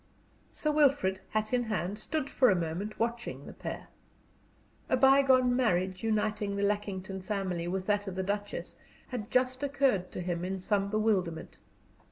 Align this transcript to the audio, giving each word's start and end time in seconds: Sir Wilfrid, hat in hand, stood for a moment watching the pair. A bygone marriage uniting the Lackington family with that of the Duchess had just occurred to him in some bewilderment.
Sir 0.51 0.71
Wilfrid, 0.71 1.19
hat 1.29 1.53
in 1.53 1.65
hand, 1.65 1.99
stood 1.99 2.27
for 2.27 2.49
a 2.49 2.55
moment 2.55 2.97
watching 2.97 3.45
the 3.45 3.53
pair. 3.53 3.89
A 4.89 4.97
bygone 4.97 5.55
marriage 5.55 6.01
uniting 6.03 6.55
the 6.55 6.63
Lackington 6.63 7.21
family 7.21 7.67
with 7.67 7.85
that 7.85 8.07
of 8.07 8.15
the 8.15 8.23
Duchess 8.23 8.77
had 9.09 9.29
just 9.29 9.61
occurred 9.61 10.11
to 10.11 10.21
him 10.21 10.43
in 10.43 10.59
some 10.59 10.89
bewilderment. 10.89 11.59